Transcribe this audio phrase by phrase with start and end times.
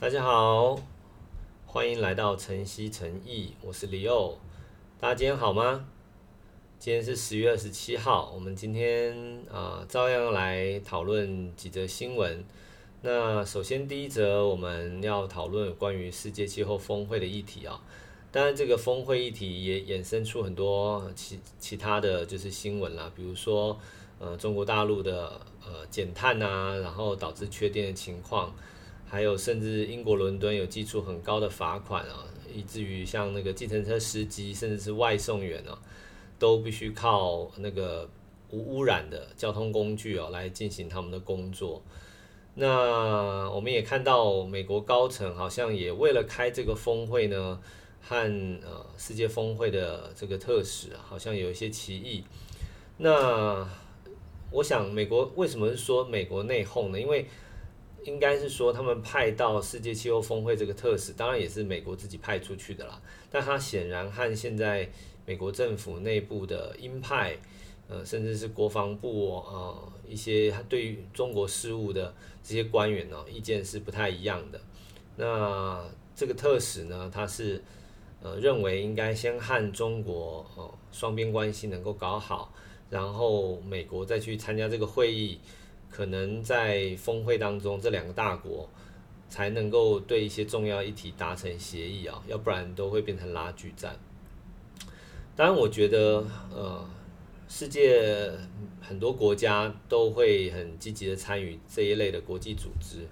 [0.00, 0.78] 大家好，
[1.66, 4.38] 欢迎来到晨曦晨意，我是李欧。
[5.00, 5.88] 大家今天好吗？
[6.78, 12.44] 今天是十月二十七号，我们今天啊、照样来讨论几则新闻。
[13.02, 17.82] 那首先第一则，我们要讨论关于世界气候峰会的议题啊。
[18.30, 23.76] 当然，这个峰会议题也衍生出很多其其他的就是新闻啦，比如说
[24.20, 28.54] 呃，中国大陆的呃减碳啊，然后导致缺电的情况。
[29.10, 35.78] 还有，甚至英国伦敦有祭出很高的罚款啊，以至于像那个计程车司机，甚至是外送员啊，
[36.38, 38.08] 都必须靠那个
[38.50, 41.82] 无污染的交通工具哦来进行他们的工作。
[42.54, 47.60] 那我们也看到，美国高层好像也为了开这个峰会呢，
[48.02, 48.16] 和
[48.62, 52.24] 呃世界峰会的这个特使好像有一些歧义。
[52.96, 53.66] 那
[54.50, 57.00] 我想，美国为什么是说美国内讧呢？
[57.00, 57.26] 因为
[58.04, 63.00] 应该是说，他们派到世界气候峰会这个特使，当然也是美国自己派出去的啦。
[63.30, 64.88] 但他显然和现在
[65.26, 67.36] 美国政府内部的鹰派，
[67.88, 74.60] 呃，甚至是国防部啊、呃，一些对于中国事务的这些官员呢、意见是不太一样的。
[75.16, 77.62] 那这个特使呢，他是
[78.22, 82.54] 呃认为应该先和中国哦双边关系能够搞好，
[82.88, 85.40] 然后美国再去参加这个会议。
[85.90, 88.68] 可能在峰会当中，这两个大国
[89.28, 93.98] 才能够对一些重要议题达成协议啊，要不然都会变成拉锯战。
[95.36, 96.84] 当然，我觉得呃，
[97.48, 98.30] 世界
[98.80, 103.06] 很多国家都会很积极的参与这一类的国际组织，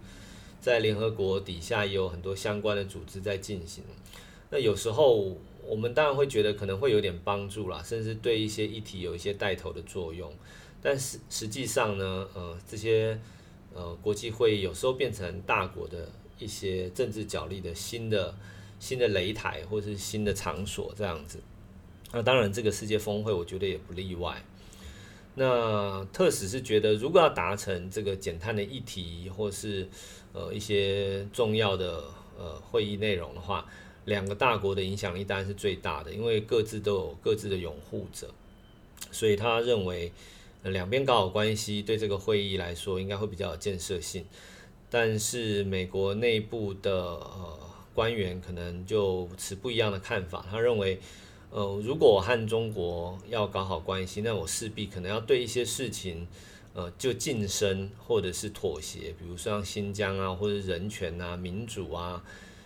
[0.61, 3.85] 在联合国底下也有很多相关的组织在进行。
[4.51, 10.33] 那有时候我们当然会觉得可能会有点帮助啦，甚至对一些议题有一些带头的作用。
[10.83, 13.19] 但是实际上呢，呃，这些
[13.75, 18.33] 呃国际会议有时候变成大国的一些政治角力的新的
[18.79, 21.41] 新的擂台，或是新的场所这样子。
[22.13, 24.41] 那当然，这个世界峰会我觉得也不例外。
[25.35, 29.89] 那特使是觉得，如果要达成这个减碳的议题，或是
[30.33, 32.05] 呃一些重要的
[32.39, 33.67] 呃会议内容的话，
[34.05, 38.33] 两个大国的影响力当然是最大的，因为各自都有各自的拥护者，
[39.11, 40.13] 所以他认为。
[40.71, 44.25] 两边搞好关系，对这个会议来说应该会比较有建设性。
[44.91, 47.59] 但是美国内部的呃
[47.95, 50.47] 官员可能就持不一样的看法。
[50.51, 50.99] 他认为，
[51.51, 56.27] 呃，如果我和中国要搞好关系，那我势必可能要对一些事情，
[56.75, 59.15] 呃，就晋升或者是妥协。
[59.19, 62.23] 比如说像新疆啊，或者人权啊、民主啊、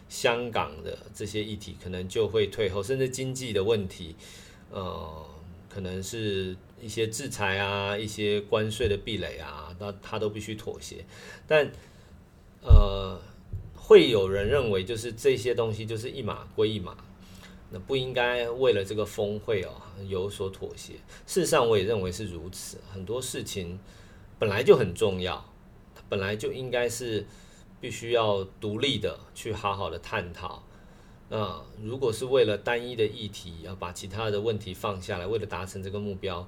[0.09, 4.15] 香港的这些议题，可能就会退后，甚至经济的问题，
[4.71, 5.27] 呃。
[5.73, 11.05] 可能是一些制裁啊，一些关税的壁垒啊，那他都必须妥协。
[11.47, 11.71] 但
[12.63, 13.19] 呃，
[13.75, 16.97] 会有人认为，就是这些东西就是一码归一码，
[17.71, 19.71] 那不应该为了这个峰会哦
[20.09, 20.95] 有所妥协。
[21.27, 22.79] 事实上，我也认为是如此。
[22.93, 23.79] 很多事情
[24.39, 25.45] 本来就很重要，
[26.09, 27.27] 本来就应该是
[27.81, 30.63] 必须要独立的去好好的探讨。
[31.31, 36.47] 那，如果是为了单一的议题，要把其他的问题放下来，为了达成这个目标，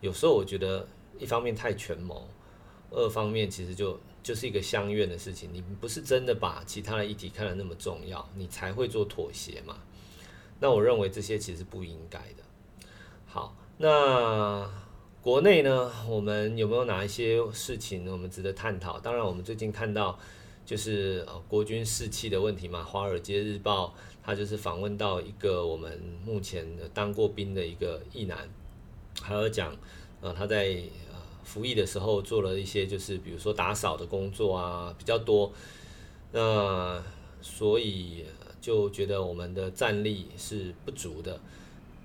[0.00, 0.86] 有时候我觉得
[1.18, 2.28] 一方面太权谋，
[2.90, 5.50] 二方面其实就就是一个相怨的事情。
[5.52, 9.78] 你不是真的把其他的议题看得那么重要，你才会做妥协嘛。
[10.60, 12.42] 那我认为这些其实不应该的。
[13.26, 14.70] 好，那
[15.20, 18.98] 国内呢，我们有没有哪一些事情我们值得探讨？
[19.00, 20.18] 当然，我们最近看到
[20.64, 23.88] 就是呃国军士气的问题嘛，《华尔街日报》。
[24.20, 28.46] 他就是访问到一个我们目前当过兵的一个役男，
[29.22, 29.76] 还有讲，
[30.20, 30.64] 呃，他在
[31.12, 35.52] 呃服役的时候做了一些，就是比如说打扫的工作啊比较多，
[36.32, 37.02] 那
[37.40, 38.24] 所以
[38.60, 41.40] 就觉得我们的战力是不足的。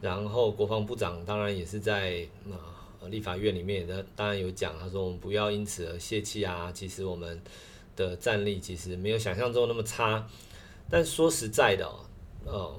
[0.01, 7.41] 然后国防部长当然也是在呃立法院里面的，当然有讲，他说我们不要因此而泄气啊，其实我们
[7.95, 10.27] 的战力其实没有想象中那么差。
[10.89, 12.05] 但说实在的哦。
[12.45, 12.75] 呃，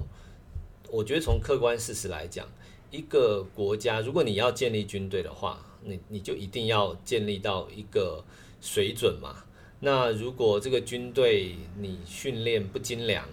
[0.91, 2.47] 我觉得从客观事实来讲，
[2.95, 8.23] 一个国家如果你要建立军队的话，你你就一定要建立到一个
[8.61, 9.43] 水准嘛。
[9.81, 13.27] 那如果这个军队你训练不精良，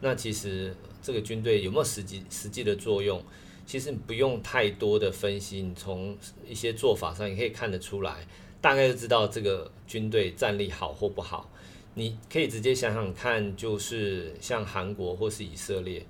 [0.00, 3.20] 那其实这个军队有没有实际实际的作用，
[3.66, 6.16] 其实你不用太多的分析，你从
[6.48, 8.24] 一些做法上也可以看得出来，
[8.60, 11.50] 大概就知道这个军队战力好或不好。
[11.94, 16.06] 你可以直接想想看，就是像韩国或是以色列，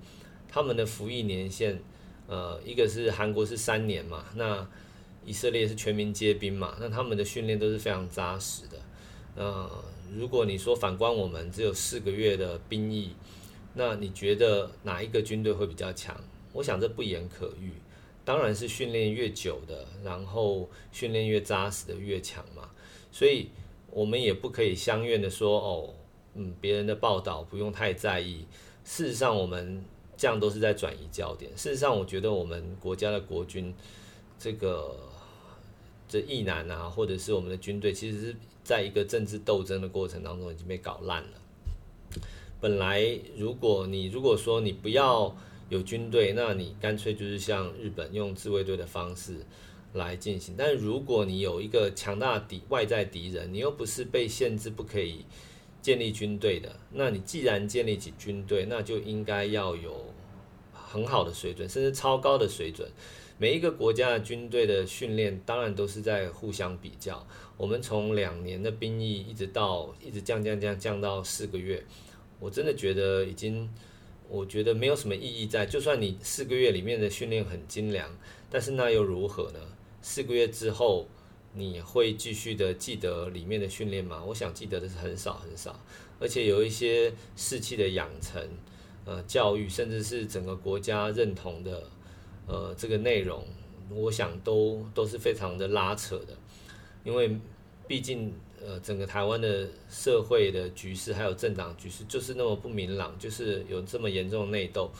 [0.47, 1.81] 他们的服役年限，
[2.29, 4.65] 呃，一个是韩国是三年嘛，那
[5.25, 8.77] 以色列是全民皆兵嘛，那他们的训练都是非常扎实的。
[9.35, 9.83] 呃，
[10.15, 13.13] 如果你说反观我们只有四个月的兵役，
[13.73, 16.15] 那你觉得哪一个军队会比较强？
[16.53, 17.73] 我想这不言可喻，
[18.23, 22.69] 当然是训练越久的，然后训练越扎实的越强嘛。
[23.11, 23.49] 所以
[23.89, 25.93] 我们也不可以相怨的说哦，
[26.35, 28.45] 嗯，别人的报道不用太在意。
[28.83, 29.83] 事实上，我们
[30.19, 31.49] 这样都是在转移焦点。
[31.55, 33.73] 事实上，我觉得我们国家的国军
[34.37, 34.93] 这个
[36.09, 41.29] 这役男啊，或者是我们的军队，其实是在一个政治斗争的过程当中已经被搞烂了。
[42.59, 45.33] 本来，如果你如果说你不要
[45.69, 49.37] 有军队，那你干脆就是像日本用自卫队的方式
[49.93, 50.53] 来进行。
[50.57, 55.23] 但如果你有一个强大的敌外在敌人，你又不是被限制不可以
[55.81, 60.13] 建立军队的，那你既然建立起军队，那就应该要有
[60.73, 62.89] 很好的水准，甚至超高的水准。
[63.37, 67.25] 每一个国家的军队的训练，当然都是在互相比较。
[67.55, 71.81] 我们从两年的兵役一直到一直降降降降到四个月。
[72.39, 73.69] 我真的觉得已经，
[74.27, 75.65] 我觉得没有什么意义在。
[75.65, 78.09] 就算你四个月里面的训练很精良，
[78.49, 79.59] 但是那又如何呢？
[80.01, 81.07] 四个月之后，
[81.53, 84.23] 你会继续的记得里面的训练吗？
[84.25, 85.79] 我想记得的是很少很少，
[86.19, 88.41] 而且有一些士气的养成、
[89.05, 91.83] 呃教育，甚至是整个国家认同的
[92.47, 93.45] 呃这个内容，
[93.89, 96.37] 我想都都是非常的拉扯的，
[97.03, 97.37] 因为
[97.87, 98.33] 毕竟。
[98.61, 104.91] 呃，整个台湾的社会的局势，还有政党局势，就是那么不明朗，就是有这么严重的内斗。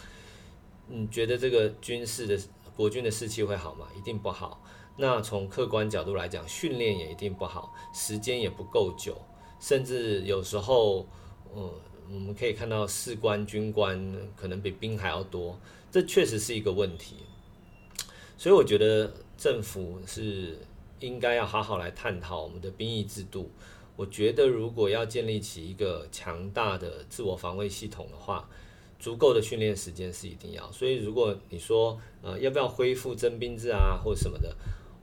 [0.87, 2.39] 你觉得这个军事的
[2.73, 3.85] 国军的士气会好吗？
[3.97, 4.63] 一定不好。
[4.99, 9.15] 那从客观角度来讲，训练也一定不好，时间也不够久，
[9.59, 11.07] 甚至有时候，
[11.55, 11.71] 呃，
[12.11, 15.59] 我们可以看到士官军官可能比兵还要多，
[15.89, 17.15] 这确实是一个问题。
[18.37, 20.59] 所以我觉得政府是。
[21.01, 23.49] 应该要好好来探讨我们的兵役制度。
[23.95, 28.49] 我觉得，如果要建立起一个强大的自我防卫系统的话，
[28.99, 30.69] 足够的训练时间是一定要。
[30.73, 34.53] 所以，如果你说呃要不要恢复征兵制啊，或什么的，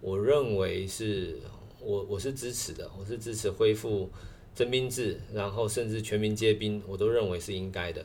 [0.01, 1.41] 我认为是
[1.81, 4.11] 我我是支持的，我是支持恢复
[4.55, 8.05] 征兵制，然后甚至全民皆兵，我都认为是应该的。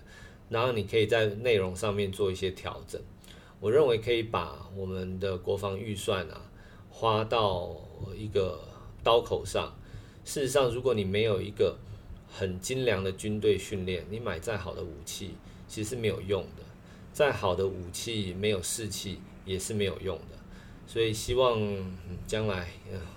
[0.50, 3.02] 然后你可以在内容上面做一些调整。
[3.60, 6.50] 我认为可以把我们的国防预算啊。
[6.94, 7.76] 花到
[8.16, 8.60] 一个
[9.02, 9.74] 刀口上。
[10.24, 11.78] 事实上，如果你没有一个
[12.28, 15.32] 很精良的军队训练，你买再好的武器
[15.68, 16.64] 其实是没有用的。
[17.12, 20.38] 再好的武器没有士气也是没有用的。
[20.92, 21.58] 所以，希望
[22.28, 22.68] 将来，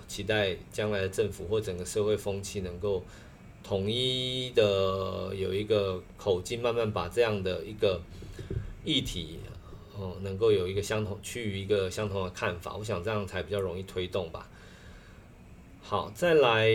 [0.07, 3.03] 期待将来的政府或整个社会风气能够
[3.65, 7.99] 统一的有一个口径，慢慢把这样的一个
[8.85, 9.39] 议题。
[9.97, 14.49] 哦，能够有一个相同，趋于一个相同的看法，我想这样才比较容易推动吧。
[15.81, 16.69] 好，再来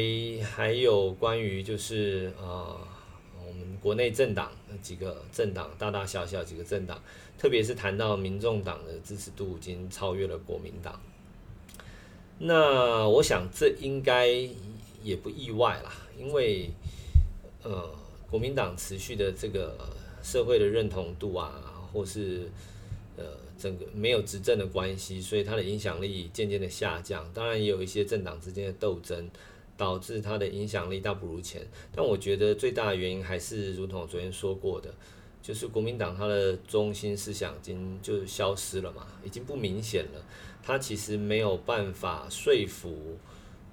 [0.44, 2.81] 还有关于就是啊、呃，
[3.81, 7.03] 国内政党几个政党，大大小小几个政党，
[7.38, 11.00] 特别是谈到民众党的支持度已经超越了国民党。
[12.38, 14.27] 那我想这应该
[15.03, 16.71] 也不意外啦，因为
[17.62, 17.91] 呃，
[18.31, 19.77] 国民党持续的这个
[20.23, 21.61] 社会的认同度啊，
[21.93, 22.50] 或是
[23.17, 23.25] 呃，
[23.59, 27.31] 整个没有执政的关系，所以它的影响力渐渐的下降。
[27.35, 29.29] 当然，也有一些政党之间的斗争，
[29.81, 31.67] 导致它的影响力大不如前。
[31.91, 34.95] 但我觉得最大的原因还是，如同我昨天说过的，
[35.40, 40.23] 就是国民党它的中心思想已经就消失了嘛，已经不明显了。
[40.62, 43.16] 它其实没有办法说服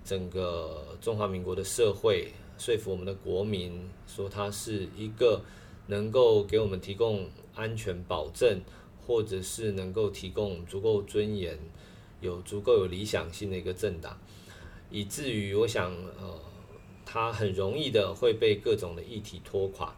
[0.06, 5.42] 整个中华民国的社会，说服我们的国民，说它是一个
[5.88, 8.62] 能够给我们提供安全保证。
[9.08, 11.58] 或者是能够提供足够尊严、
[12.20, 14.20] 有足够有理想性的一个政党，
[14.90, 16.40] 以至于我想，呃，
[17.06, 19.94] 他很容易的会被各种的议题拖垮。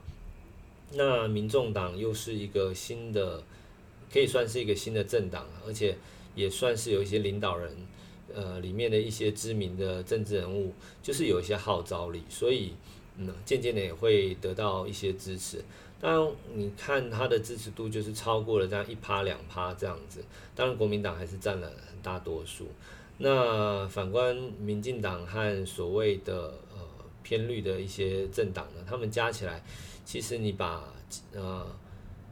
[0.94, 3.44] 那民众党又是一个新的，
[4.12, 5.96] 可以算是一个新的政党，而且
[6.34, 7.72] 也算是有一些领导人，
[8.34, 12.74] 呃，里面的一些知名的政治人物，就是有一些号召力，所以，
[13.18, 15.64] 嗯，渐渐的也会得到一些支持。
[16.02, 20.24] 当然，你看他的支持度就是超过了这样一趴两趴这样子。
[20.56, 22.68] 当然，国民党还是占了很大多数。
[23.20, 26.80] 那反观民进党和所谓的呃
[27.22, 29.64] 偏绿的一些政党呢，他们加起来，
[30.04, 30.92] 其实你把
[31.34, 31.68] 呃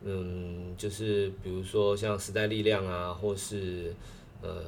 [0.03, 3.93] 嗯，就是比如说像时代力量啊，或是
[4.41, 4.63] 呃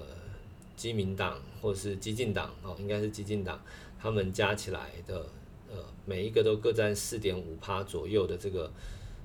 [0.76, 3.60] 基民党，或是激进党哦，应该是激进党，
[4.00, 5.26] 他们加起来的。
[5.72, 8.72] 呃，每一个都各占四点五趴左右的这个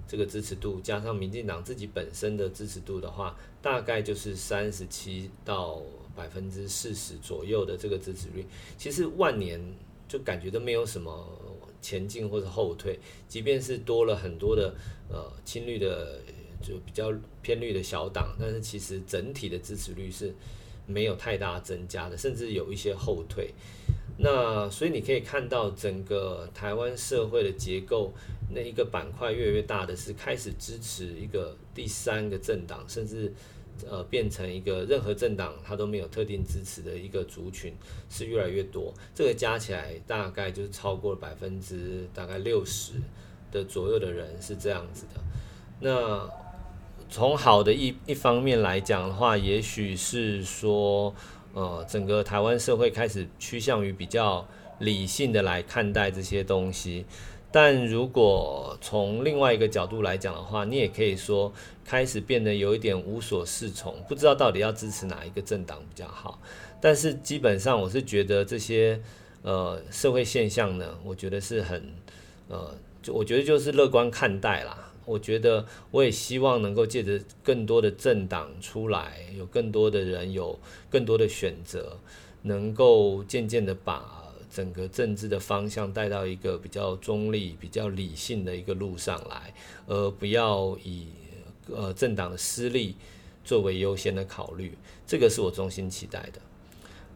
[0.06, 5.80] 这个支持度，加上民进党自己本身的支持度的话，大概就是三十七到
[6.14, 8.44] 百分之四十左右的这个支持率。
[8.78, 9.61] 其实万年
[10.06, 11.26] 就感觉都没有什么
[11.80, 14.75] 前进或者后退，即便是多了很多的
[15.09, 16.21] 呃亲绿的
[16.62, 20.35] 就比较偏绿的小党，但是其实整体的支持率是
[20.87, 23.52] 没有太大增加的，甚至有一些后退。
[24.16, 28.12] 那所以你可以看到整个台湾社会的结构，
[28.54, 33.33] 那一个板块越来越大的是开始支持一个第三个政党，甚至。
[33.88, 37.75] 呃，变成一个任何政党它都没有特定支持的一个族群
[38.09, 42.93] 是越来越多，这个加起来大概就是超过了百分之大概六十
[43.50, 45.21] 的左右的人是这样子的。
[45.81, 46.28] 那
[47.11, 51.14] 从好的一一方面来讲的话，也许是说，
[51.52, 54.47] 呃，整个台湾社会开始趋向于比较
[54.78, 57.04] 理性的来看待这些东西。
[57.54, 61.52] 但如果从另外一个角度来讲的话，你也可以说
[61.84, 66.40] 开始变得有一点无所适从，不知道到底要支持哪一个政党比较好。
[66.80, 69.00] 但是基本上，我是觉得这些
[69.42, 71.80] 呃社会现象呢，我觉得是很
[72.49, 74.92] 呃，就我觉得就是乐观看待啦。
[75.04, 80.58] 我觉得我也希望能够借着更多的政党出来，有更多的人有
[80.90, 81.96] 更多的选择，
[82.42, 84.24] 能够渐渐的把。
[84.54, 89.52] 整个政治的方向带到一个比较中立、比较理性的一个路上来，
[89.88, 91.08] 而不要以
[91.68, 92.94] 呃政党的私利
[93.44, 96.40] 作为优先的考虑，这个是我衷心期待的。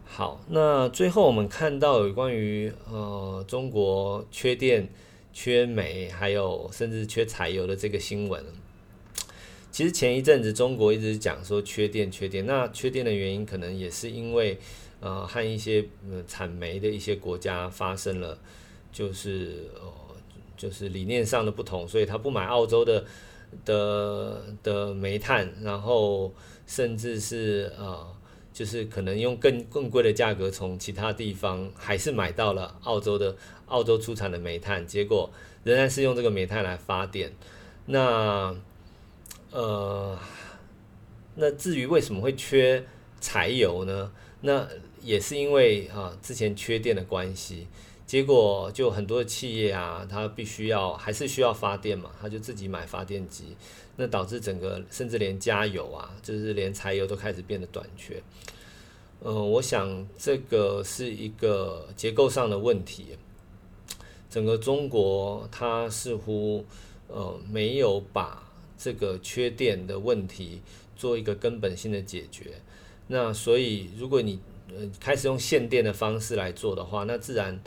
[0.05, 4.89] 好，那最后我们看到有关于呃中国缺电、
[5.33, 8.45] 缺煤，还有甚至缺柴油的这个新闻。
[9.71, 14.59] 其实前一阵子中国一直讲说缺电、缺电，那缺电的原因可能也是因为。
[15.01, 18.37] 呃，和一些呃产煤的一些国家发生了，
[18.91, 19.91] 就是呃，
[20.57, 23.05] 就是理念上的不同，所以他不买澳洲的
[23.65, 26.35] 的的煤炭，然后
[26.67, 28.07] 甚至是呃，
[28.53, 33.37] 就是可能用更更贵的价格从其他地方还是买到了澳洲的
[33.67, 35.31] 澳洲出产的煤炭，结果
[35.63, 37.33] 仍然是用这个煤炭来发电。
[37.87, 38.55] 那
[39.53, 40.19] 呃，
[41.37, 42.85] 那至于为什么会缺
[43.21, 44.11] 柴油呢？
[44.41, 44.69] 那
[45.03, 47.67] 也是因为啊，之前缺电的关系，
[48.07, 53.57] 结果就很多的企业啊，它必须要还是需要发电嘛，它就自己买发电机，
[53.97, 58.23] 那导致整个甚至连加油啊，就是连柴油都开始变得短缺。
[59.21, 63.17] 嗯、我想这个是一个结构上的问题，
[64.31, 66.65] 整个中国它似乎
[67.09, 70.61] 呃没有把这个缺电的问题
[70.97, 72.61] 做一个根本性的解决。
[73.09, 74.39] 那所以如果你
[74.69, 77.59] 呃，开始用限电的方式来做的话，那自然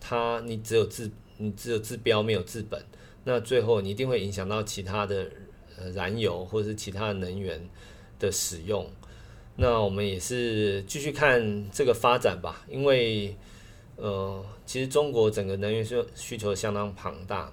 [0.00, 2.84] 它你只有治你只有治标没有治本，
[3.22, 5.30] 那最后你一定会影响到其他的
[5.78, 7.64] 呃燃油或者是其他的能源
[8.18, 8.84] 的使用。
[9.54, 13.36] 那我们也是继续看这个发展吧，因为
[13.94, 17.52] 呃，其实中国整个能源需需求相当庞大，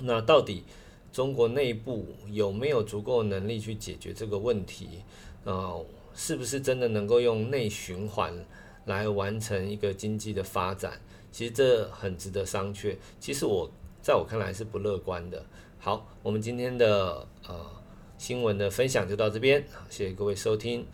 [0.00, 0.64] 那到底
[1.10, 5.02] 中国内部有没有足够能力去解决这个问题？
[5.44, 5.82] 呃。
[6.18, 8.34] 是不是真的能够用内循环
[8.86, 11.00] 来完成一个经济的发展？
[11.30, 12.96] 其实这很值得商榷。
[13.20, 13.70] 其实我
[14.02, 15.46] 在我看来是不乐观的。
[15.78, 17.64] 好，我们今天的呃
[18.18, 20.84] 新闻的分享就到这边，谢谢各位收听。